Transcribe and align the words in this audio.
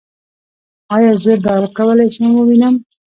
ایا 0.95 1.11
زه 1.23 1.33
به 1.43 1.51
وکولی 1.63 2.07
شم 2.15 2.23
ووینم؟ 2.35 2.75